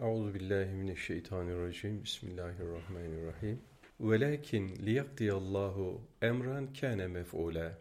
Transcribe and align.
Euzu 0.00 0.34
billahi 0.34 0.70
mineşşeytanirracim. 0.70 2.04
Bismillahirrahmanirrahim. 2.04 3.60
Velakin 4.00 4.68
liyaqdiyallahu 4.86 6.00
emran 6.22 6.72
kana 6.72 7.08
mef'ula. 7.08 7.78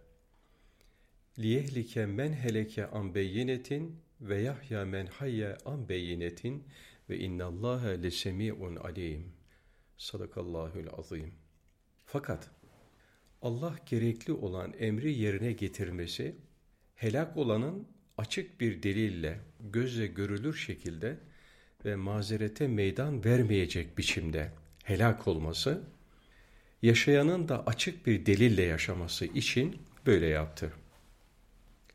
Liyehlike 1.39 2.05
men 2.05 2.33
heleke 2.33 2.85
an 2.85 3.15
beyinetin 3.15 3.99
ve 4.21 4.41
yahya 4.41 4.85
men 4.85 5.05
hayya 5.05 5.57
an 5.65 5.89
beyinetin 5.89 6.63
ve 7.09 7.19
innallaha 7.19 7.89
lesemi'un 7.89 8.75
alim. 8.75 9.33
Sadakallahul 9.97 10.87
azim. 10.97 11.33
Fakat 12.05 12.49
Allah 13.41 13.75
gerekli 13.85 14.33
olan 14.33 14.73
emri 14.79 15.13
yerine 15.13 15.51
getirmesi, 15.51 16.35
helak 16.95 17.37
olanın 17.37 17.87
açık 18.17 18.61
bir 18.61 18.83
delille, 18.83 19.39
gözle 19.59 20.07
görülür 20.07 20.53
şekilde 20.53 21.17
ve 21.85 21.95
mazerete 21.95 22.67
meydan 22.67 23.25
vermeyecek 23.25 23.97
biçimde 23.97 24.51
helak 24.83 25.27
olması, 25.27 25.81
yaşayanın 26.81 27.47
da 27.47 27.67
açık 27.67 28.07
bir 28.07 28.25
delille 28.25 28.63
yaşaması 28.63 29.25
için 29.25 29.81
böyle 30.05 30.25
yaptı. 30.25 30.73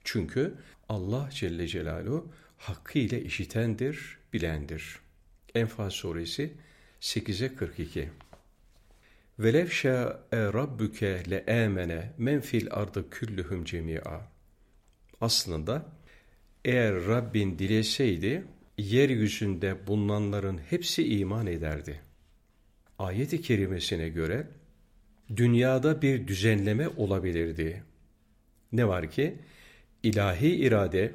Çünkü 0.04 0.54
Allah 0.88 1.28
Celle 1.32 1.68
Celaluhu 1.68 2.32
hakkıyla 2.58 3.18
işitendir, 3.18 4.18
bilendir. 4.32 4.98
Enfal 5.54 5.90
suresi 5.90 6.52
8'e 7.00 7.54
42 7.54 8.08
Velev 9.38 9.68
şa'e 9.68 10.52
rabbuke 10.52 11.30
le 11.30 11.36
emene 11.36 12.12
men 12.18 12.40
fil 12.40 12.66
ardı 12.70 13.10
küllühüm 13.10 13.64
cemi'a. 13.64 14.32
Aslında 15.20 15.86
eğer 16.64 16.94
Rabbin 17.06 17.58
dileseydi 17.58 18.44
yeryüzünde 18.78 19.86
bulunanların 19.86 20.58
hepsi 20.70 21.18
iman 21.18 21.46
ederdi. 21.46 22.00
Ayet-i 22.98 23.40
kerimesine 23.40 24.08
göre 24.08 24.46
dünyada 25.36 26.02
bir 26.02 26.26
düzenleme 26.26 26.88
olabilirdi. 26.88 27.82
Ne 28.72 28.88
var 28.88 29.10
ki 29.10 29.38
ilahi 30.02 30.48
irade 30.48 31.12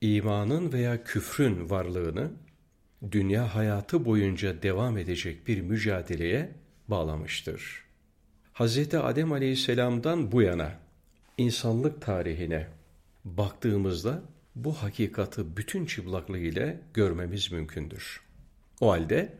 imanın 0.00 0.72
veya 0.72 1.04
küfrün 1.04 1.70
varlığını 1.70 2.30
dünya 3.10 3.54
hayatı 3.54 4.04
boyunca 4.04 4.62
devam 4.62 4.98
edecek 4.98 5.48
bir 5.48 5.60
mücadeleye 5.60 6.50
bağlamıştır. 6.88 7.84
Hz. 8.54 8.94
Adem 8.94 9.32
Aleyhisselam'dan 9.32 10.32
bu 10.32 10.42
yana 10.42 10.78
insanlık 11.38 12.02
tarihine 12.02 12.66
baktığımızda 13.24 14.22
bu 14.54 14.72
hakikati 14.72 15.56
bütün 15.56 15.86
çıplaklığıyla 15.86 16.76
görmemiz 16.94 17.52
mümkündür. 17.52 18.20
O 18.80 18.90
halde 18.90 19.38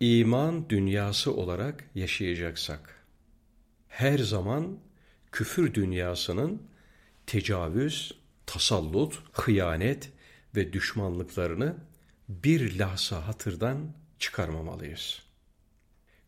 iman 0.00 0.70
dünyası 0.70 1.34
olarak 1.34 1.84
yaşayacaksak, 1.94 3.04
her 3.88 4.18
zaman 4.18 4.78
küfür 5.32 5.74
dünyasının 5.74 6.62
tecavüz, 7.26 8.12
tasallut, 8.46 9.22
hıyanet 9.32 10.10
ve 10.56 10.72
düşmanlıklarını 10.72 11.76
bir 12.28 12.78
lahza 12.78 13.26
hatırdan 13.26 13.92
çıkarmamalıyız. 14.18 15.22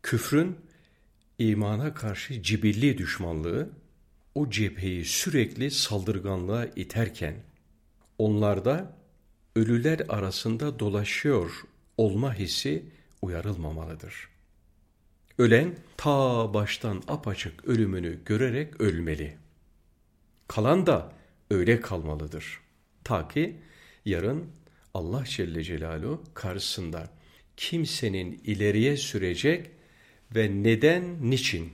Küfrün 0.03 0.57
imana 1.39 1.95
karşı 1.95 2.43
cibilli 2.43 2.99
düşmanlığı 2.99 3.71
o 4.35 4.51
cepheyi 4.51 5.05
sürekli 5.05 5.71
saldırganlığa 5.71 6.67
iterken 6.67 7.35
onlarda 8.23 8.97
ölüler 9.57 10.01
arasında 10.09 10.79
dolaşıyor 10.79 11.63
olma 11.97 12.35
hissi 12.35 12.85
uyarılmamalıdır. 13.23 14.29
Ölen 15.39 15.77
ta 15.97 16.55
baştan 16.55 17.03
apaçık 17.09 17.65
ölümünü 17.65 18.19
görerek 18.25 18.81
ölmeli. 18.81 19.37
Kalan 20.49 20.87
da 20.87 21.13
öyle 21.51 21.81
kalmalıdır. 21.81 22.61
Ta 23.05 23.29
ki 23.29 23.57
yarın 24.05 24.47
Allah 24.95 25.25
Celle 25.25 25.65
Celaluhu 25.65 26.23
karşısında 26.35 27.11
kimsenin 27.57 28.41
ileriye 28.45 28.97
sürecek 28.97 29.71
ve 30.35 30.63
neden, 30.63 31.31
niçin 31.31 31.73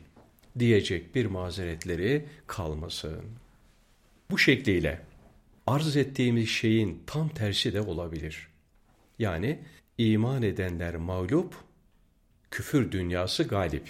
diyecek 0.58 1.14
bir 1.14 1.26
mazeretleri 1.26 2.26
kalmasın. 2.46 3.24
Bu 4.30 4.38
şekliyle 4.38 5.07
arz 5.68 5.96
ettiğimiz 5.96 6.48
şeyin 6.48 7.02
tam 7.06 7.28
tersi 7.28 7.72
de 7.72 7.80
olabilir. 7.80 8.48
Yani 9.18 9.64
iman 9.98 10.42
edenler 10.42 10.96
mağlup, 10.96 11.54
küfür 12.50 12.92
dünyası 12.92 13.44
galip. 13.44 13.88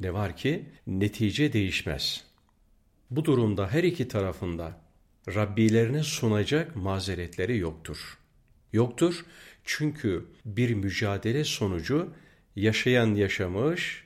Ne 0.00 0.14
var 0.14 0.36
ki 0.36 0.64
netice 0.86 1.52
değişmez. 1.52 2.24
Bu 3.10 3.24
durumda 3.24 3.72
her 3.72 3.84
iki 3.84 4.08
tarafında 4.08 4.80
Rabbilerine 5.28 6.02
sunacak 6.02 6.76
mazeretleri 6.76 7.58
yoktur. 7.58 8.18
Yoktur 8.72 9.24
çünkü 9.64 10.26
bir 10.44 10.74
mücadele 10.74 11.44
sonucu 11.44 12.12
yaşayan 12.56 13.14
yaşamış, 13.14 14.04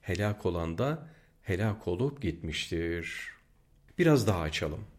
helak 0.00 0.46
olan 0.46 0.78
da 0.78 1.08
helak 1.42 1.88
olup 1.88 2.22
gitmiştir. 2.22 3.28
Biraz 3.98 4.26
daha 4.26 4.40
açalım. 4.40 4.95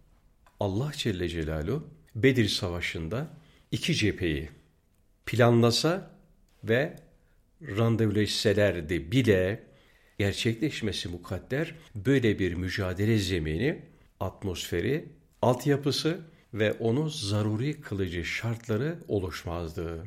Allah 0.60 0.92
Celle 0.96 1.30
Celaluhu 1.30 1.90
Bedir 2.16 2.48
Savaşı'nda 2.48 3.28
iki 3.72 3.96
cepheyi 3.96 4.50
planlasa 5.26 6.12
ve 6.64 6.96
randevuleşselerdi 7.62 9.12
bile 9.12 9.64
gerçekleşmesi 10.18 11.10
mukadder 11.10 11.76
böyle 11.96 12.40
bir 12.40 12.54
mücadele 12.54 13.18
zemini, 13.18 13.82
atmosferi, 14.20 15.06
altyapısı 15.42 16.20
ve 16.54 16.74
onu 16.74 17.10
zaruri 17.10 17.82
kılıcı 17.82 18.26
şartları 18.26 19.00
oluşmazdı. 19.08 20.04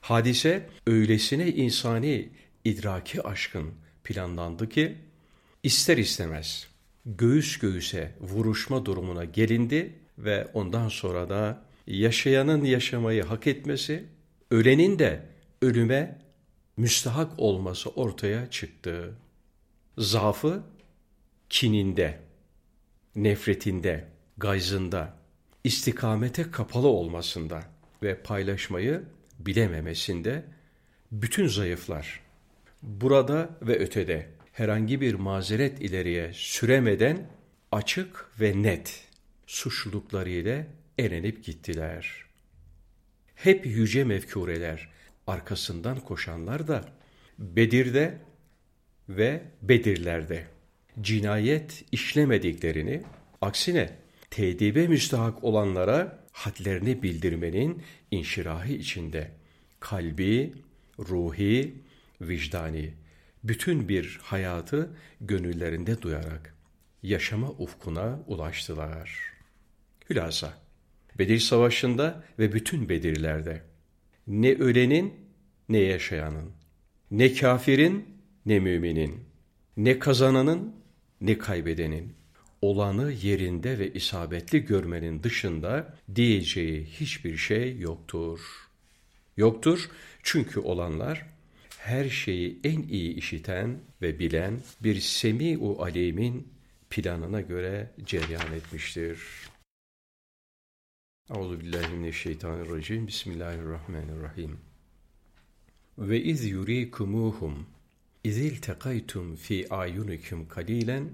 Hadise 0.00 0.68
öylesine 0.86 1.48
insani 1.48 2.28
idraki 2.64 3.22
aşkın 3.22 3.74
planlandı 4.04 4.68
ki 4.68 4.96
ister 5.62 5.96
istemez 5.96 6.68
göğüs 7.06 7.58
göğüse 7.58 8.12
vuruşma 8.20 8.86
durumuna 8.86 9.24
gelindi 9.24 9.94
ve 10.18 10.46
ondan 10.54 10.88
sonra 10.88 11.28
da 11.28 11.62
yaşayanın 11.86 12.64
yaşamayı 12.64 13.22
hak 13.22 13.46
etmesi, 13.46 14.04
ölenin 14.50 14.98
de 14.98 15.26
ölüme 15.62 16.18
müstahak 16.76 17.32
olması 17.38 17.90
ortaya 17.90 18.50
çıktı. 18.50 19.14
Zaafı 19.98 20.62
kininde, 21.50 22.20
nefretinde, 23.16 24.08
gayzında, 24.38 25.16
istikamete 25.64 26.50
kapalı 26.50 26.88
olmasında 26.88 27.62
ve 28.02 28.22
paylaşmayı 28.22 29.02
bilememesinde 29.38 30.44
bütün 31.12 31.46
zayıflar 31.46 32.20
burada 32.82 33.50
ve 33.62 33.78
ötede 33.78 34.35
herhangi 34.56 35.00
bir 35.00 35.14
mazeret 35.14 35.80
ileriye 35.80 36.30
süremeden 36.34 37.30
açık 37.72 38.30
ve 38.40 38.62
net 38.62 39.04
suçluluklarıyla 39.46 40.66
erenip 40.98 41.44
gittiler. 41.44 42.24
Hep 43.34 43.66
yüce 43.66 44.04
mefkureler, 44.04 44.88
arkasından 45.26 46.00
koşanlar 46.00 46.68
da 46.68 46.84
Bedir'de 47.38 48.18
ve 49.08 49.42
Bedirlerde 49.62 50.46
cinayet 51.00 51.84
işlemediklerini, 51.92 53.02
aksine 53.40 53.92
tedibe 54.30 54.86
müstahak 54.86 55.44
olanlara 55.44 56.24
hadlerini 56.32 57.02
bildirmenin 57.02 57.82
inşirahı 58.10 58.72
içinde 58.72 59.30
kalbi, 59.80 60.52
ruhi, 60.98 61.74
vicdani, 62.20 62.94
bütün 63.48 63.88
bir 63.88 64.18
hayatı 64.22 64.90
gönüllerinde 65.20 66.02
duyarak 66.02 66.54
yaşama 67.02 67.50
ufkuna 67.50 68.18
ulaştılar. 68.26 69.20
Hülasa, 70.10 70.58
Bedir 71.18 71.38
Savaşı'nda 71.38 72.24
ve 72.38 72.52
bütün 72.52 72.88
Bedirlerde 72.88 73.62
ne 74.26 74.54
ölenin 74.54 75.14
ne 75.68 75.78
yaşayanın, 75.78 76.52
ne 77.10 77.34
kafirin 77.34 78.08
ne 78.46 78.60
müminin, 78.60 79.24
ne 79.76 79.98
kazananın 79.98 80.74
ne 81.20 81.38
kaybedenin, 81.38 82.12
olanı 82.62 83.12
yerinde 83.12 83.78
ve 83.78 83.92
isabetli 83.92 84.64
görmenin 84.66 85.22
dışında 85.22 85.96
diyeceği 86.14 86.84
hiçbir 86.84 87.36
şey 87.36 87.78
yoktur. 87.78 88.40
Yoktur 89.36 89.90
çünkü 90.22 90.60
olanlar 90.60 91.35
her 91.86 92.08
şeyi 92.08 92.60
en 92.64 92.82
iyi 92.82 93.14
işiten 93.14 93.78
ve 94.02 94.18
bilen 94.18 94.60
bir 94.82 95.00
Semi-u 95.00 95.82
Alim'in 95.82 96.48
planına 96.90 97.40
göre 97.40 97.90
cereyan 98.04 98.52
etmiştir. 98.52 99.20
Euzu 101.30 101.60
billahi 101.60 101.94
mineşşeytanirracim. 101.94 103.06
Bismillahirrahmanirrahim. 103.06 104.58
Ve 105.98 106.22
iz 106.22 106.44
yurikumuhum 106.44 107.66
izil 108.24 108.56
tekaytum 108.56 109.36
fi 109.36 109.74
ayunikum 109.74 110.48
kalilen 110.48 111.10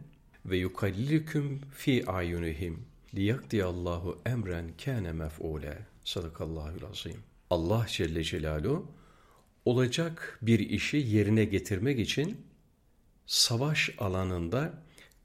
ve 0.47 0.57
yukallilukum 0.57 1.61
fi 1.71 2.07
ayunihim 2.07 2.85
liyakdiyallahu 3.15 4.21
emren 4.27 4.71
kâne 4.85 5.13
mef'ûle. 5.13 5.79
Sadakallahül 6.05 6.85
azim. 6.85 7.21
Allah 7.51 7.87
Celle 7.89 8.25
Celaluhu 8.25 9.02
olacak 9.65 10.39
bir 10.43 10.59
işi 10.59 10.97
yerine 10.97 11.45
getirmek 11.45 11.99
için 11.99 12.47
savaş 13.27 13.91
alanında 13.99 14.73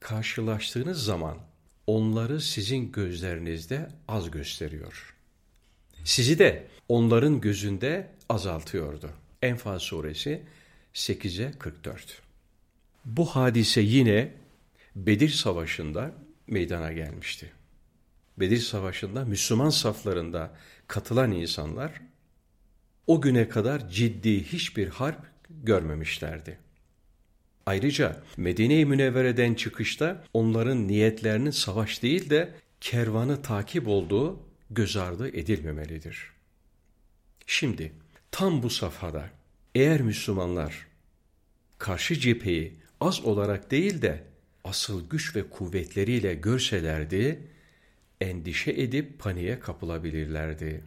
karşılaştığınız 0.00 1.04
zaman 1.04 1.38
onları 1.86 2.40
sizin 2.40 2.92
gözlerinizde 2.92 3.88
az 4.08 4.30
gösteriyor. 4.30 5.14
Sizi 6.04 6.38
de 6.38 6.66
onların 6.88 7.40
gözünde 7.40 8.10
azaltıyordu. 8.28 9.10
Enfal 9.42 9.78
suresi 9.78 10.42
8'e 10.94 11.52
44. 11.58 12.22
Bu 13.04 13.26
hadise 13.26 13.80
yine 13.80 14.34
Bedir 14.96 15.28
Savaşı'nda 15.28 16.12
meydana 16.46 16.92
gelmişti. 16.92 17.52
Bedir 18.38 18.58
Savaşı'nda 18.58 19.24
Müslüman 19.24 19.70
saflarında 19.70 20.56
katılan 20.86 21.32
insanlar 21.32 22.00
o 23.08 23.20
güne 23.20 23.48
kadar 23.48 23.88
ciddi 23.88 24.44
hiçbir 24.44 24.88
harp 24.88 25.26
görmemişlerdi. 25.50 26.58
Ayrıca 27.66 28.22
Medine-i 28.36 28.84
Münevvere'den 28.84 29.54
çıkışta 29.54 30.24
onların 30.32 30.88
niyetlerinin 30.88 31.50
savaş 31.50 32.02
değil 32.02 32.30
de 32.30 32.54
kervanı 32.80 33.42
takip 33.42 33.88
olduğu 33.88 34.40
göz 34.70 34.96
ardı 34.96 35.28
edilmemelidir. 35.28 36.32
Şimdi 37.46 37.92
tam 38.30 38.62
bu 38.62 38.70
safhada 38.70 39.30
eğer 39.74 40.00
Müslümanlar 40.00 40.86
karşı 41.78 42.14
cepheyi 42.14 42.74
az 43.00 43.24
olarak 43.24 43.70
değil 43.70 44.02
de 44.02 44.24
asıl 44.64 45.10
güç 45.10 45.36
ve 45.36 45.50
kuvvetleriyle 45.50 46.34
görselerdi, 46.34 47.40
endişe 48.20 48.70
edip 48.70 49.18
paniğe 49.18 49.60
kapılabilirlerdi. 49.60 50.82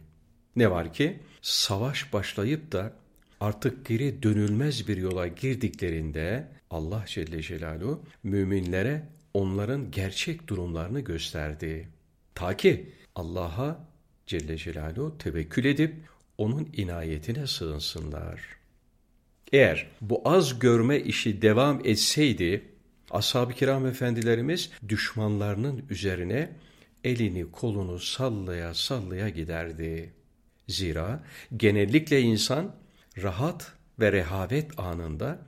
Ne 0.56 0.70
var 0.70 0.92
ki 0.92 1.18
savaş 1.42 2.12
başlayıp 2.12 2.72
da 2.72 2.92
artık 3.40 3.86
geri 3.86 4.22
dönülmez 4.22 4.88
bir 4.88 4.96
yola 4.96 5.26
girdiklerinde 5.26 6.48
Allah 6.70 7.04
Celle 7.06 7.42
Celaluhu 7.42 8.02
müminlere 8.22 9.08
onların 9.34 9.90
gerçek 9.90 10.48
durumlarını 10.48 11.00
gösterdi. 11.00 11.88
Ta 12.34 12.56
ki 12.56 12.92
Allah'a 13.14 13.88
Celle 14.26 14.56
Celaluhu 14.56 15.18
tevekkül 15.18 15.64
edip 15.64 15.94
onun 16.38 16.68
inayetine 16.72 17.46
sığınsınlar. 17.46 18.40
Eğer 19.52 19.86
bu 20.00 20.22
az 20.24 20.58
görme 20.58 21.00
işi 21.00 21.42
devam 21.42 21.80
etseydi, 21.84 22.62
ashab-ı 23.10 23.52
kiram 23.52 23.86
efendilerimiz 23.86 24.70
düşmanlarının 24.88 25.84
üzerine 25.90 26.52
elini 27.04 27.50
kolunu 27.50 27.98
sallaya 27.98 28.74
sallaya 28.74 29.28
giderdi. 29.28 30.12
Zira 30.68 31.24
genellikle 31.56 32.20
insan 32.20 32.74
rahat 33.22 33.72
ve 34.00 34.12
rehavet 34.12 34.78
anında 34.78 35.38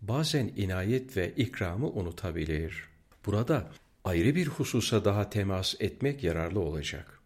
bazen 0.00 0.52
inayet 0.56 1.16
ve 1.16 1.32
ikramı 1.36 1.88
unutabilir. 1.88 2.84
Burada 3.26 3.70
ayrı 4.04 4.34
bir 4.34 4.46
hususa 4.46 5.04
daha 5.04 5.30
temas 5.30 5.74
etmek 5.80 6.24
yararlı 6.24 6.60
olacak. 6.60 7.18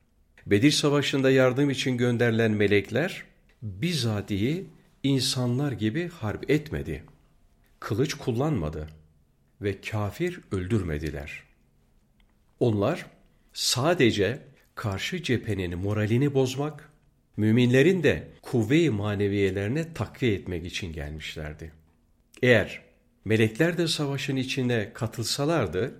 Bedir 0.46 0.70
Savaşı'nda 0.70 1.30
yardım 1.30 1.70
için 1.70 1.96
gönderilen 1.96 2.50
melekler 2.50 3.24
bizatihi 3.62 4.66
insanlar 5.02 5.72
gibi 5.72 6.08
harp 6.08 6.50
etmedi. 6.50 7.04
Kılıç 7.80 8.14
kullanmadı 8.14 8.88
ve 9.60 9.80
kafir 9.80 10.40
öldürmediler. 10.52 11.42
Onlar 12.60 13.06
sadece 13.52 14.42
karşı 14.74 15.22
cephenin 15.22 15.78
moralini 15.78 16.34
bozmak, 16.34 16.90
müminlerin 17.36 18.02
de 18.02 18.28
kuvve-i 18.42 18.90
maneviyelerine 18.90 19.94
takviye 19.94 20.34
etmek 20.34 20.66
için 20.66 20.92
gelmişlerdi. 20.92 21.72
Eğer 22.42 22.82
melekler 23.24 23.78
de 23.78 23.88
savaşın 23.88 24.36
içine 24.36 24.90
katılsalardı, 24.94 25.94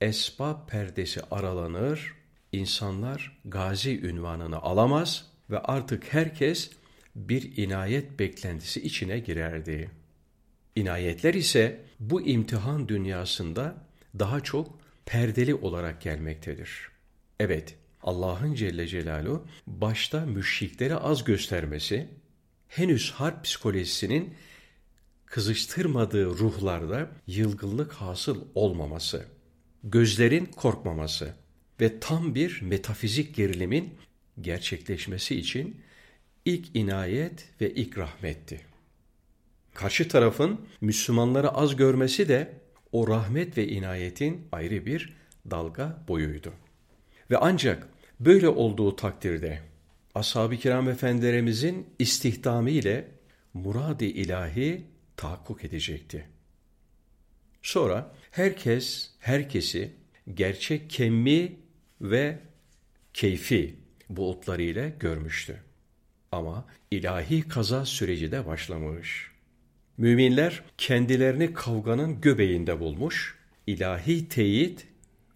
esbab 0.00 0.68
perdesi 0.68 1.20
aralanır, 1.30 2.14
insanlar 2.52 3.38
gazi 3.44 4.00
ünvanını 4.06 4.56
alamaz 4.56 5.26
ve 5.50 5.58
artık 5.58 6.12
herkes 6.12 6.70
bir 7.16 7.56
inayet 7.56 8.18
beklentisi 8.18 8.82
içine 8.82 9.18
girerdi. 9.18 9.90
İnayetler 10.76 11.34
ise 11.34 11.80
bu 12.00 12.22
imtihan 12.22 12.88
dünyasında 12.88 13.74
daha 14.18 14.40
çok 14.40 14.78
perdeli 15.06 15.54
olarak 15.54 16.00
gelmektedir. 16.00 16.88
Evet, 17.40 17.74
Allah'ın 18.06 18.54
Celle 18.54 18.86
Celaluhu 18.86 19.46
başta 19.66 20.20
müşrikleri 20.20 20.94
az 20.94 21.24
göstermesi, 21.24 22.08
henüz 22.68 23.10
harp 23.10 23.44
psikolojisinin 23.44 24.34
kızıştırmadığı 25.26 26.26
ruhlarda 26.26 27.10
yılgınlık 27.26 27.92
hasıl 27.92 28.44
olmaması, 28.54 29.26
gözlerin 29.84 30.46
korkmaması 30.46 31.34
ve 31.80 32.00
tam 32.00 32.34
bir 32.34 32.62
metafizik 32.62 33.34
gerilimin 33.34 33.94
gerçekleşmesi 34.40 35.36
için 35.36 35.80
ilk 36.44 36.76
inayet 36.76 37.48
ve 37.60 37.74
ilk 37.74 37.98
rahmetti. 37.98 38.60
Karşı 39.74 40.08
tarafın 40.08 40.60
Müslümanları 40.80 41.50
az 41.50 41.76
görmesi 41.76 42.28
de 42.28 42.52
o 42.92 43.08
rahmet 43.08 43.58
ve 43.58 43.68
inayetin 43.68 44.48
ayrı 44.52 44.86
bir 44.86 45.16
dalga 45.50 46.04
boyuydu. 46.08 46.52
Ve 47.30 47.38
ancak 47.38 47.88
böyle 48.20 48.48
olduğu 48.48 48.96
takdirde 48.96 49.60
ashab-ı 50.14 50.56
kiram 50.56 50.88
efendilerimizin 50.88 51.86
istihdamı 51.98 52.70
ile 52.70 53.08
murad-ı 53.54 54.04
ilahi 54.04 54.82
tahakkuk 55.16 55.64
edecekti. 55.64 56.28
Sonra 57.62 58.14
herkes 58.30 59.10
herkesi 59.18 59.90
gerçek 60.34 60.90
kemmi 60.90 61.52
ve 62.00 62.38
keyfi 63.14 63.74
bulutlarıyla 64.08 64.88
görmüştü. 64.88 65.62
Ama 66.32 66.64
ilahi 66.90 67.48
kaza 67.48 67.84
süreci 67.84 68.32
de 68.32 68.46
başlamış. 68.46 69.30
Müminler 69.98 70.62
kendilerini 70.78 71.54
kavganın 71.54 72.20
göbeğinde 72.20 72.80
bulmuş, 72.80 73.38
ilahi 73.66 74.28
teyit 74.28 74.86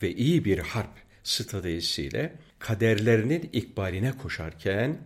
ve 0.02 0.14
iyi 0.14 0.44
bir 0.44 0.58
harp 0.58 0.92
stratejisiyle 1.24 2.32
kaderlerinin 2.60 3.50
ikbaline 3.52 4.12
koşarken 4.18 4.98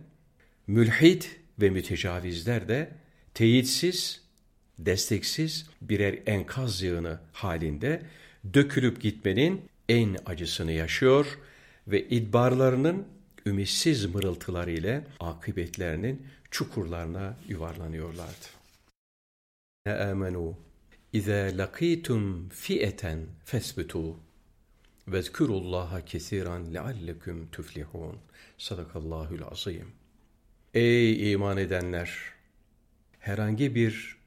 mülhit 0.67 1.39
ve 1.61 1.69
mütecavizler 1.69 2.67
de 2.67 2.91
teyitsiz, 3.33 4.21
desteksiz 4.79 5.69
birer 5.81 6.19
enkaz 6.25 6.81
yığını 6.81 7.19
halinde 7.33 8.01
dökülüp 8.53 9.01
gitmenin 9.01 9.61
en 9.89 10.17
acısını 10.25 10.71
yaşıyor 10.71 11.39
ve 11.87 12.07
idbarlarının 12.09 13.07
ümitsiz 13.45 14.05
mırıltıları 14.05 14.71
ile 14.71 15.07
akıbetlerinin 15.19 16.27
çukurlarına 16.51 17.37
yuvarlanıyorlardı. 17.47 18.45
Ne 19.85 19.93
amenu 19.93 20.55
İzâ 21.13 21.51
lakîtum 21.57 22.49
fi'eten 22.49 23.19
fesbitû. 23.45 24.13
Vezkurullaha 25.07 26.05
kesiran 26.05 26.73
lealleküm 26.73 27.51
tüflihun. 27.51 28.17
Sadakallahül 28.57 29.43
azim. 29.43 29.91
Ey 30.73 31.31
iman 31.31 31.57
edenler! 31.57 32.19
Herhangi 33.19 33.75
bir 33.75 34.17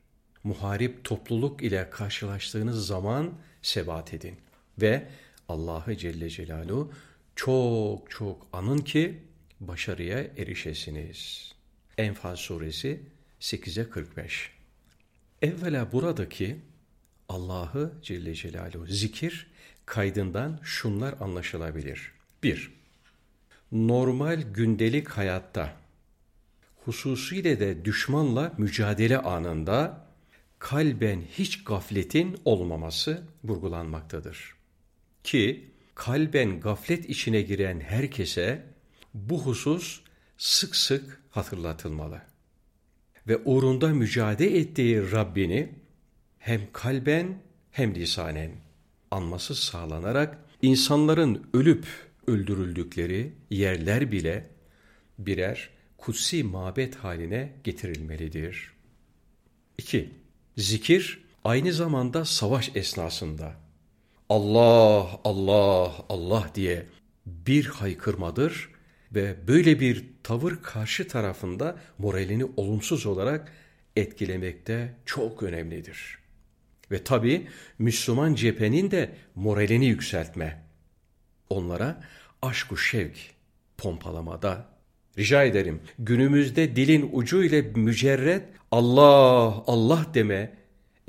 muharip 0.44 1.04
topluluk 1.04 1.62
ile 1.62 1.90
karşılaştığınız 1.90 2.86
zaman 2.86 3.34
sebat 3.62 4.14
edin. 4.14 4.36
Ve 4.80 5.08
Allah'ı 5.48 5.96
Celle 5.96 6.30
Celaluhu 6.30 6.92
çok 7.36 8.10
çok 8.10 8.46
anın 8.52 8.78
ki 8.78 9.18
başarıya 9.60 10.18
erişesiniz. 10.18 11.52
Enfal 11.98 12.36
suresi 12.36 13.00
8'e 13.40 13.90
45 13.90 14.50
Evvela 15.42 15.92
buradaki 15.92 16.58
Allah'ı 17.28 17.92
Celle 18.02 18.34
Celaluhu 18.34 18.86
zikir 18.86 19.50
kaydından 19.88 20.60
şunlar 20.62 21.14
anlaşılabilir. 21.20 22.12
1. 22.42 22.72
Normal 23.72 24.42
gündelik 24.42 25.08
hayatta 25.08 25.76
hususiyle 26.84 27.60
de 27.60 27.84
düşmanla 27.84 28.52
mücadele 28.58 29.18
anında 29.18 30.06
kalben 30.58 31.22
hiç 31.22 31.64
gafletin 31.64 32.40
olmaması 32.44 33.22
vurgulanmaktadır. 33.44 34.54
Ki 35.24 35.70
kalben 35.94 36.60
gaflet 36.60 37.10
içine 37.10 37.42
giren 37.42 37.80
herkese 37.80 38.66
bu 39.14 39.42
husus 39.42 40.00
sık 40.38 40.76
sık 40.76 41.22
hatırlatılmalı. 41.30 42.22
ve 43.28 43.36
uğrunda 43.44 43.88
mücadele 43.88 44.58
ettiği 44.58 45.12
Rabbini 45.12 45.72
hem 46.38 46.72
kalben 46.72 47.42
hem 47.70 47.94
lisanen 47.94 48.67
anması 49.10 49.54
sağlanarak 49.54 50.38
insanların 50.62 51.50
ölüp 51.54 51.86
öldürüldükleri 52.26 53.32
yerler 53.50 54.12
bile 54.12 54.50
birer 55.18 55.70
kutsi 55.98 56.44
mabet 56.44 56.96
haline 56.96 57.52
getirilmelidir. 57.64 58.72
2. 59.78 60.10
Zikir 60.56 61.24
aynı 61.44 61.72
zamanda 61.72 62.24
savaş 62.24 62.76
esnasında 62.76 63.52
Allah, 64.28 65.20
Allah, 65.24 65.94
Allah 66.08 66.50
diye 66.54 66.86
bir 67.26 67.64
haykırmadır 67.66 68.70
ve 69.14 69.48
böyle 69.48 69.80
bir 69.80 70.04
tavır 70.22 70.56
karşı 70.62 71.08
tarafında 71.08 71.78
moralini 71.98 72.44
olumsuz 72.56 73.06
olarak 73.06 73.52
etkilemekte 73.96 74.94
çok 75.06 75.42
önemlidir. 75.42 76.18
Ve 76.90 77.04
tabi 77.04 77.48
Müslüman 77.78 78.34
cephenin 78.34 78.90
de 78.90 79.14
moralini 79.34 79.86
yükseltme. 79.86 80.62
Onlara 81.50 82.04
aşk-ı 82.42 82.78
şevk 82.78 83.16
pompalamada 83.78 84.68
rica 85.18 85.44
ederim 85.44 85.80
günümüzde 85.98 86.76
dilin 86.76 87.10
ucu 87.12 87.44
ile 87.44 87.62
mücerret 87.62 88.44
Allah 88.70 89.64
Allah 89.66 90.06
deme 90.14 90.58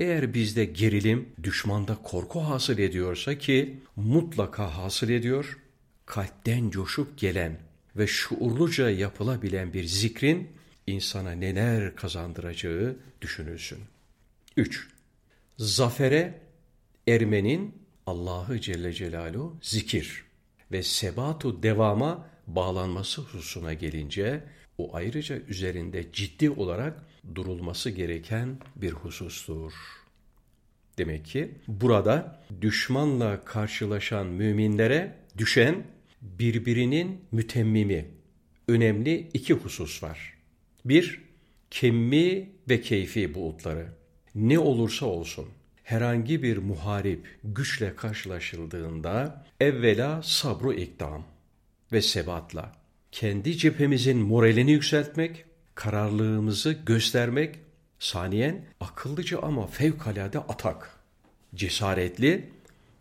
eğer 0.00 0.34
bizde 0.34 0.64
gerilim, 0.64 1.28
düşmanda 1.42 1.98
korku 2.02 2.40
hasıl 2.40 2.78
ediyorsa 2.78 3.38
ki 3.38 3.80
mutlaka 3.96 4.76
hasıl 4.76 5.08
ediyor, 5.08 5.58
kalpten 6.06 6.70
coşup 6.70 7.18
gelen 7.18 7.58
ve 7.96 8.06
şuurluca 8.06 8.90
yapılabilen 8.90 9.72
bir 9.72 9.84
zikrin 9.84 10.48
insana 10.86 11.30
neler 11.30 11.96
kazandıracağı 11.96 12.96
düşünülsün. 13.20 13.78
3. 14.56 14.88
Zafere 15.60 16.40
ermenin 17.08 17.74
Allah'ı 18.06 18.60
Celle 18.60 18.92
Celaluhu 18.92 19.56
zikir 19.62 20.24
ve 20.72 20.82
sebatu 20.82 21.62
devama 21.62 22.28
bağlanması 22.46 23.22
hususuna 23.22 23.72
gelince 23.74 24.44
o 24.78 24.96
ayrıca 24.96 25.36
üzerinde 25.36 26.12
ciddi 26.12 26.50
olarak 26.50 27.06
durulması 27.34 27.90
gereken 27.90 28.58
bir 28.76 28.90
husustur. 28.90 29.72
Demek 30.98 31.24
ki 31.24 31.54
burada 31.68 32.42
düşmanla 32.60 33.44
karşılaşan 33.44 34.26
müminlere 34.26 35.16
düşen 35.38 35.86
birbirinin 36.22 37.20
mütemmimi, 37.32 38.08
önemli 38.68 39.28
iki 39.34 39.54
husus 39.54 40.02
var. 40.02 40.34
Bir, 40.84 41.22
kemmi 41.70 42.50
ve 42.68 42.80
keyfi 42.80 43.34
buğutları. 43.34 43.99
Ne 44.34 44.58
olursa 44.58 45.06
olsun 45.06 45.48
herhangi 45.82 46.42
bir 46.42 46.56
muharip 46.56 47.38
güçle 47.44 47.96
karşılaşıldığında 47.96 49.44
evvela 49.60 50.22
sabru 50.22 50.72
ikdam 50.72 51.24
ve 51.92 52.02
sebatla 52.02 52.72
kendi 53.12 53.56
cephemizin 53.56 54.18
moralini 54.18 54.72
yükseltmek, 54.72 55.44
kararlılığımızı 55.74 56.72
göstermek, 56.72 57.58
saniyen 57.98 58.64
akıllıca 58.80 59.40
ama 59.42 59.66
fevkalade 59.66 60.38
atak, 60.38 61.00
cesaretli 61.54 62.50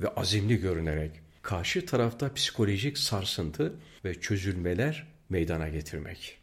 ve 0.01 0.07
azimli 0.07 0.59
görünerek 0.59 1.11
karşı 1.41 1.85
tarafta 1.85 2.33
psikolojik 2.33 2.97
sarsıntı 2.97 3.73
ve 4.05 4.21
çözülmeler 4.21 5.07
meydana 5.29 5.69
getirmek. 5.69 6.37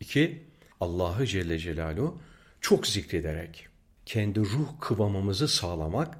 2. 0.00 0.42
Allah'ı 0.80 1.26
Celle 1.26 1.58
Celaluhu 1.58 2.20
çok 2.60 2.86
zikrederek 2.86 3.71
kendi 4.06 4.40
ruh 4.40 4.80
kıvamımızı 4.80 5.48
sağlamak, 5.48 6.18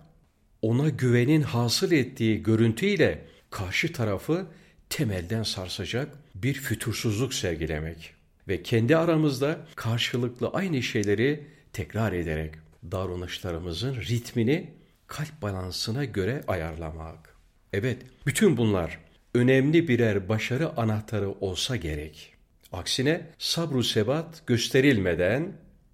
ona 0.62 0.88
güvenin 0.88 1.42
hasıl 1.42 1.92
ettiği 1.92 2.42
görüntüyle 2.42 3.24
karşı 3.50 3.92
tarafı 3.92 4.46
temelden 4.90 5.42
sarsacak 5.42 6.08
bir 6.34 6.54
fütursuzluk 6.54 7.34
sergilemek 7.34 8.14
ve 8.48 8.62
kendi 8.62 8.96
aramızda 8.96 9.58
karşılıklı 9.74 10.48
aynı 10.48 10.82
şeyleri 10.82 11.46
tekrar 11.72 12.12
ederek 12.12 12.54
davranışlarımızın 12.90 13.94
ritmini 13.94 14.70
kalp 15.06 15.42
balansına 15.42 16.04
göre 16.04 16.44
ayarlamak. 16.48 17.36
Evet, 17.72 18.02
bütün 18.26 18.56
bunlar 18.56 18.98
önemli 19.34 19.88
birer 19.88 20.28
başarı 20.28 20.76
anahtarı 20.76 21.30
olsa 21.30 21.76
gerek. 21.76 22.34
Aksine 22.72 23.26
sabru 23.38 23.84
sebat 23.84 24.46
gösterilmeden 24.46 25.52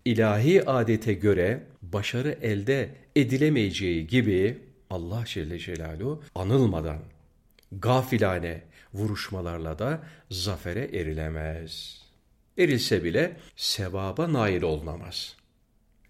ilahi 0.08 0.64
adete 0.70 1.14
göre 1.14 1.62
başarı 1.82 2.38
elde 2.42 2.94
edilemeyeceği 3.16 4.06
gibi 4.06 4.58
Allah 4.90 5.24
Celle 5.26 5.58
Celaluhu 5.58 6.22
anılmadan 6.34 6.98
gafilane 7.72 8.62
vuruşmalarla 8.94 9.78
da 9.78 10.02
zafere 10.30 10.84
erilemez. 10.84 12.02
Erilse 12.58 13.04
bile 13.04 13.36
sevaba 13.56 14.32
nail 14.32 14.62
olunamaz. 14.62 15.36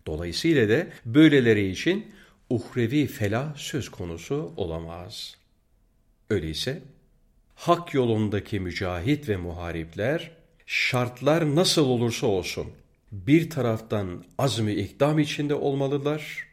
Dolayısıyla 0.07 0.69
da 0.69 0.87
böyleleri 1.07 1.71
için 1.71 2.07
uhrevi 2.51 3.07
felah 3.07 3.57
söz 3.57 3.89
konusu 3.89 4.53
olamaz. 4.57 5.37
Öyleyse 6.31 6.83
hak 7.55 7.95
yolundaki 7.95 8.61
mücahit 8.61 9.29
ve 9.29 9.37
muharipler 9.37 10.31
şartlar 10.67 11.55
nasıl 11.57 11.87
olursa 11.87 12.27
olsun 12.27 12.67
bir 13.13 13.51
taraftan 13.51 14.25
azmi 14.39 14.73
ikdam 14.73 15.19
içinde 15.19 15.55
olmalılar, 15.55 16.49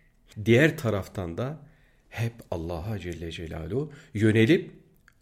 diğer 0.45 0.77
taraftan 0.77 1.37
da 1.37 1.59
hep 2.09 2.33
Allah'a 2.51 2.99
Celle 2.99 3.31
Celaluhu 3.31 3.91
yönelip 4.13 4.71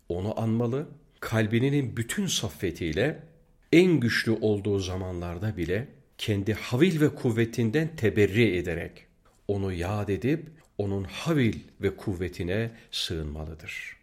onu 0.09 0.39
anmalı, 0.39 0.87
kalbinin 1.19 1.97
bütün 1.97 2.27
saffetiyle 2.27 3.23
en 3.71 3.99
güçlü 3.99 4.31
olduğu 4.31 4.79
zamanlarda 4.79 5.57
bile 5.57 5.87
kendi 6.17 6.53
havil 6.53 7.01
ve 7.01 7.15
kuvvetinden 7.15 7.95
teberri 7.95 8.57
ederek 8.57 9.07
onu 9.47 9.73
yad 9.73 10.09
edip 10.09 10.51
onun 10.77 11.03
havil 11.03 11.59
ve 11.81 11.95
kuvvetine 11.95 12.71
sığınmalıdır. 12.91 13.97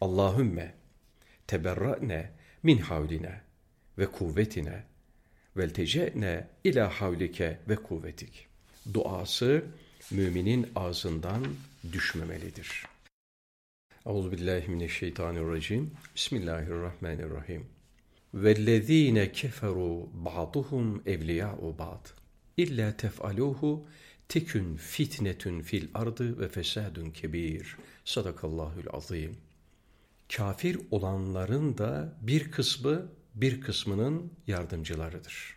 Allahümme 0.00 0.74
teberra'ne 1.46 2.30
min 2.62 2.78
havline 2.78 3.40
ve 3.98 4.06
kuvvetine 4.06 4.84
vel 5.56 5.70
tece'ne 5.70 6.48
ila 6.64 7.00
havlike 7.00 7.58
ve 7.68 7.76
kuvvetik. 7.76 8.46
Duası 8.94 9.64
müminin 10.10 10.68
ağzından 10.76 11.46
düşmemelidir. 11.92 12.86
Euzubillahimineşşeytanirracim. 14.06 15.90
Bismillahirrahmanirrahim. 16.14 17.66
Vellezîne 18.34 19.32
keferu 19.32 20.08
ba'duhum 20.12 21.02
evliyâ'u 21.06 21.78
ba'd. 21.78 22.06
İlla 22.56 22.96
tef'alûhu 22.96 23.86
tekün 24.28 24.76
fitnetün 24.76 25.60
fil 25.60 25.88
ardı 25.94 26.40
ve 26.40 26.48
fesadun 26.48 27.10
kebir. 27.10 27.76
Sadakallahül 28.04 28.86
azim. 28.92 29.36
Kafir 30.36 30.78
olanların 30.90 31.78
da 31.78 32.18
bir 32.20 32.50
kısmı 32.50 33.08
bir 33.34 33.60
kısmının 33.60 34.32
yardımcılarıdır. 34.46 35.56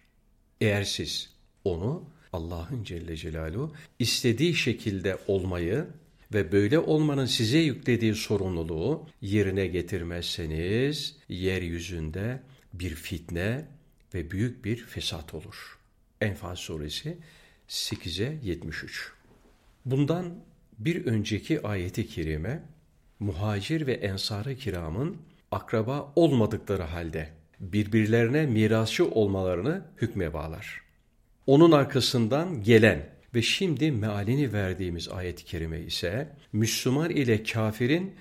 Eğer 0.62 0.84
siz 0.84 1.29
onu 1.63 2.10
Allah'ın 2.34 2.84
Celle 2.84 3.17
Celaluhu 3.17 3.74
istediği 4.00 4.55
şekilde 4.55 5.17
olmayı 5.27 5.88
ve 6.34 6.51
böyle 6.51 6.79
olmanın 6.79 7.25
size 7.25 7.58
yüklediği 7.58 8.15
sorumluluğu 8.15 9.08
yerine 9.22 9.67
getirmezseniz 9.67 11.17
yeryüzünde 11.29 12.41
bir 12.74 12.96
fitne 12.96 13.65
ve 14.13 14.32
büyük 14.32 14.65
bir 14.65 14.77
fesat 14.77 15.34
olur. 15.34 15.79
Enfal 16.22 16.55
suresi 16.55 17.17
8'e 17.70 18.39
73. 18.44 19.12
Bundan 19.86 20.36
bir 20.79 21.05
önceki 21.05 21.67
ayeti 21.67 22.08
kerime 22.08 22.63
muhacir 23.20 23.88
ve 23.88 23.94
ensar-ı 23.94 24.55
kiramın 24.55 25.17
akraba 25.51 26.13
olmadıkları 26.15 26.84
halde 26.84 27.29
birbirlerine 27.59 28.45
mirasçı 28.45 29.05
olmalarını 29.05 29.81
hükme 30.01 30.33
bağlar. 30.33 30.81
Onun 31.47 31.71
arkasından 31.71 32.63
gelen 32.63 33.09
ve 33.35 33.41
şimdi 33.41 33.91
mealini 33.91 34.53
verdiğimiz 34.53 35.09
ayet-i 35.09 35.45
kerime 35.45 35.79
ise 35.79 36.29
Müslüman 36.53 37.09
ile 37.09 37.43
kafirin 37.43 38.15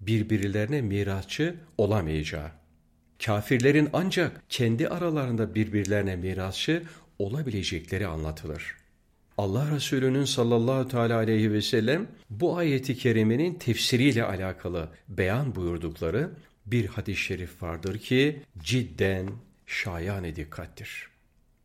birbirlerine 0.00 0.80
mirasçı 0.80 1.54
olamayacağı, 1.78 2.50
kafirlerin 3.24 3.88
ancak 3.92 4.42
kendi 4.48 4.88
aralarında 4.88 5.54
birbirlerine 5.54 6.16
mirasçı 6.16 6.82
olabilecekleri 7.18 8.06
anlatılır. 8.06 8.76
Allah 9.38 9.70
Resulü'nün 9.74 10.24
sallallahu 10.24 10.88
teala 10.88 11.16
aleyhi 11.16 11.52
ve 11.52 11.62
sellem 11.62 12.06
bu 12.30 12.56
ayeti 12.56 12.96
kerimenin 12.96 13.54
tefsiriyle 13.54 14.24
alakalı 14.24 14.88
beyan 15.08 15.54
buyurdukları 15.54 16.30
bir 16.66 16.86
hadis-i 16.86 17.20
şerif 17.20 17.62
vardır 17.62 17.98
ki 17.98 18.42
cidden 18.58 19.30
şayan 19.66 20.24
dikkattir. 20.24 21.08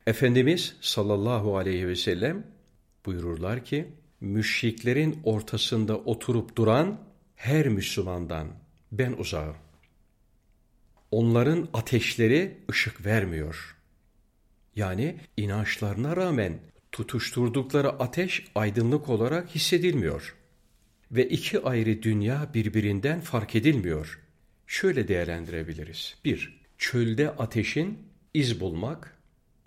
Efendimiz 0.07 0.75
sallallahu 0.81 1.57
aleyhi 1.57 1.87
ve 1.87 1.95
sellem 1.95 2.47
buyururlar 3.05 3.65
ki, 3.65 3.87
müşriklerin 4.21 5.19
ortasında 5.23 5.97
oturup 5.97 6.55
duran 6.55 6.99
her 7.35 7.67
Müslümandan 7.67 8.47
ben 8.91 9.13
uzağım. 9.13 9.55
Onların 11.11 11.67
ateşleri 11.73 12.57
ışık 12.71 13.05
vermiyor. 13.05 13.75
Yani 14.75 15.15
inançlarına 15.37 16.15
rağmen 16.15 16.59
tutuşturdukları 16.91 17.89
ateş 17.89 18.47
aydınlık 18.55 19.09
olarak 19.09 19.55
hissedilmiyor. 19.55 20.35
Ve 21.11 21.29
iki 21.29 21.61
ayrı 21.61 22.03
dünya 22.03 22.49
birbirinden 22.53 23.21
fark 23.21 23.55
edilmiyor. 23.55 24.24
Şöyle 24.67 25.07
değerlendirebiliriz. 25.07 26.15
Bir, 26.25 26.61
çölde 26.77 27.29
ateşin 27.29 27.99
iz 28.33 28.59
bulmak, 28.59 29.17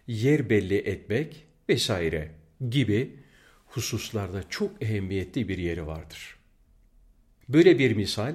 yer 0.06 0.50
belli 0.50 0.76
etmek 0.76 1.46
vesaire 1.68 2.30
gibi 2.70 3.16
hususlarda 3.66 4.48
çok 4.48 4.82
ehemmiyetli 4.82 5.48
bir 5.48 5.58
yeri 5.58 5.86
vardır. 5.86 6.36
Böyle 7.48 7.78
bir 7.78 7.96
misal, 7.96 8.34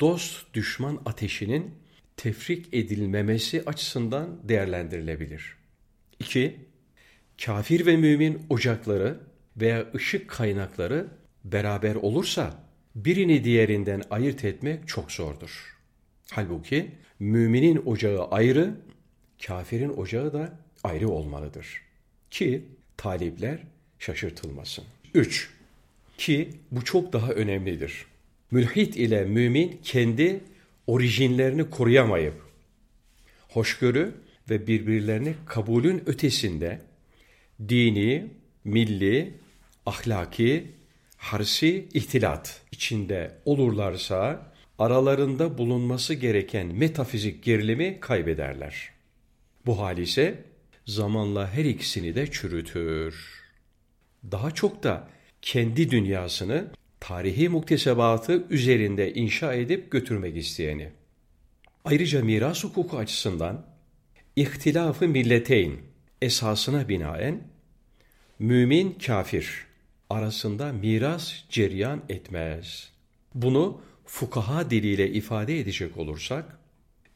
dost 0.00 0.54
düşman 0.54 1.02
ateşinin 1.06 1.74
tefrik 2.16 2.74
edilmemesi 2.74 3.62
açısından 3.66 4.48
değerlendirilebilir. 4.48 5.56
2. 6.20 6.56
Kafir 7.44 7.86
ve 7.86 7.96
mümin 7.96 8.46
ocakları 8.48 9.20
veya 9.56 9.90
ışık 9.94 10.28
kaynakları 10.30 11.08
beraber 11.44 11.94
olursa 11.94 12.64
birini 12.94 13.44
diğerinden 13.44 14.02
ayırt 14.10 14.44
etmek 14.44 14.88
çok 14.88 15.12
zordur. 15.12 15.81
Halbuki 16.30 16.90
müminin 17.20 17.82
ocağı 17.86 18.28
ayrı, 18.28 18.74
kafirin 19.46 19.88
ocağı 19.88 20.32
da 20.32 20.58
ayrı 20.84 21.08
olmalıdır. 21.08 21.82
Ki 22.30 22.64
talipler 22.96 23.58
şaşırtılmasın. 23.98 24.84
3. 25.14 25.50
Ki 26.18 26.50
bu 26.70 26.84
çok 26.84 27.12
daha 27.12 27.32
önemlidir. 27.32 28.06
Mülhit 28.50 28.96
ile 28.96 29.24
mümin 29.24 29.80
kendi 29.82 30.40
orijinlerini 30.86 31.70
koruyamayıp, 31.70 32.34
hoşgörü 33.48 34.14
ve 34.50 34.66
birbirlerini 34.66 35.34
kabulün 35.46 36.02
ötesinde 36.06 36.80
dini, 37.68 38.26
milli, 38.64 39.34
ahlaki, 39.86 40.72
harsi 41.16 41.88
ihtilat 41.94 42.60
içinde 42.72 43.38
olurlarsa 43.44 44.51
aralarında 44.82 45.58
bulunması 45.58 46.14
gereken 46.14 46.66
metafizik 46.66 47.42
gerilimi 47.42 48.00
kaybederler. 48.00 48.90
Bu 49.66 49.78
hal 49.78 49.98
ise 49.98 50.44
zamanla 50.86 51.52
her 51.52 51.64
ikisini 51.64 52.14
de 52.14 52.30
çürütür. 52.30 53.42
Daha 54.30 54.50
çok 54.50 54.82
da 54.82 55.08
kendi 55.42 55.90
dünyasını 55.90 56.70
tarihi 57.00 57.48
muktesebatı 57.48 58.44
üzerinde 58.50 59.14
inşa 59.14 59.54
edip 59.54 59.90
götürmek 59.90 60.36
isteyeni. 60.36 60.88
Ayrıca 61.84 62.24
miras 62.24 62.64
hukuku 62.64 62.96
açısından 62.96 63.66
ihtilafı 64.36 65.08
milleteyn 65.08 65.76
esasına 66.22 66.88
binaen 66.88 67.40
mümin 68.38 68.98
kafir 69.06 69.66
arasında 70.10 70.72
miras 70.72 71.34
ceryan 71.48 72.02
etmez. 72.08 72.90
Bunu 73.34 73.80
fukaha 74.12 74.70
diliyle 74.70 75.10
ifade 75.10 75.60
edecek 75.60 75.96
olursak, 75.96 76.58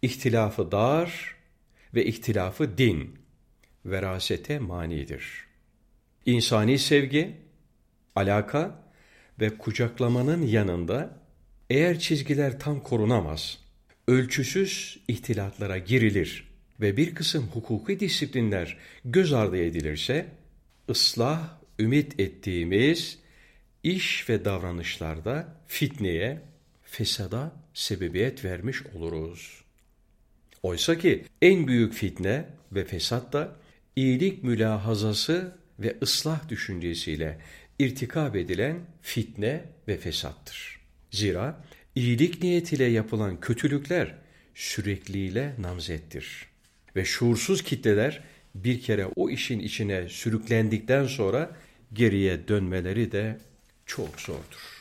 ihtilafı 0.03 0.73
dar 0.73 1.37
ve 1.95 2.07
ihtilafı 2.07 2.79
din, 2.79 3.19
verasete 3.85 4.59
manidir. 4.59 5.47
İnsani 6.27 6.79
sevgi, 6.79 7.37
alaka 8.15 8.83
ve 9.41 9.59
kucaklamanın 9.59 10.47
yanında 10.47 11.21
eğer 11.71 11.99
çizgiler 11.99 12.59
tam 12.59 12.83
korunamaz, 12.83 13.59
ölçüsüz 14.09 15.01
ihtilatlara 15.09 15.79
girilir 15.79 16.49
ve 16.81 16.97
bir 16.97 17.15
kısım 17.15 17.49
hukuki 17.53 18.01
disiplinler 18.01 18.79
göz 19.05 19.33
ardı 19.33 19.59
edilirse, 19.59 20.27
ıslah 20.91 21.59
ümit 21.79 22.21
ettiğimiz 22.21 23.19
iş 23.83 24.29
ve 24.29 24.45
davranışlarda 24.45 25.57
fitneye, 25.67 26.56
fesada 26.97 27.53
sebebiyet 27.75 28.45
vermiş 28.45 28.83
oluruz. 28.95 29.65
Oysa 30.63 30.99
ki 30.99 31.25
en 31.43 31.67
büyük 31.67 31.95
fitne 31.95 32.45
ve 32.73 32.85
fesat 32.85 33.33
da 33.33 33.57
iyilik 33.97 34.45
mülahazası 34.45 35.57
ve 35.79 35.97
ıslah 36.03 36.49
düşüncesiyle 36.49 37.39
irtikab 37.79 38.35
edilen 38.35 38.77
fitne 39.03 39.65
ve 39.89 39.97
fesattır. 39.97 40.81
Zira 41.11 41.65
iyilik 41.95 42.43
niyetiyle 42.43 42.85
yapılan 42.85 43.41
kötülükler 43.41 44.15
sürekliyle 44.55 45.55
namzettir. 45.59 46.47
Ve 46.97 47.05
şuursuz 47.05 47.63
kitleler 47.63 48.25
bir 48.55 48.81
kere 48.81 49.07
o 49.17 49.31
işin 49.31 49.61
içine 49.61 50.09
sürüklendikten 50.09 51.07
sonra 51.07 51.57
geriye 51.93 52.49
dönmeleri 52.49 53.13
de 53.13 53.39
çok 53.87 54.21
zordur. 54.21 54.76